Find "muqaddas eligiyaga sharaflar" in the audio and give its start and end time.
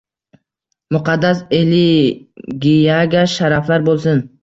0.95-3.91